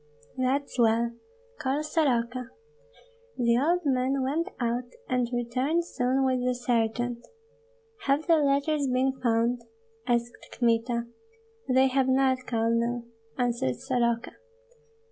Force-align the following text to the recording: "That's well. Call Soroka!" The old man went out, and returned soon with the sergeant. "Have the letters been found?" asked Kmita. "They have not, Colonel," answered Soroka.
"That's 0.35 0.79
well. 0.79 1.11
Call 1.59 1.83
Soroka!" 1.83 2.49
The 3.37 3.55
old 3.59 3.85
man 3.85 4.23
went 4.23 4.49
out, 4.59 4.89
and 5.07 5.29
returned 5.31 5.85
soon 5.85 6.25
with 6.25 6.43
the 6.43 6.55
sergeant. 6.55 7.23
"Have 8.05 8.25
the 8.25 8.37
letters 8.37 8.87
been 8.87 9.13
found?" 9.21 9.61
asked 10.07 10.57
Kmita. 10.57 11.05
"They 11.69 11.85
have 11.85 12.07
not, 12.07 12.47
Colonel," 12.47 13.03
answered 13.37 13.75
Soroka. 13.75 14.31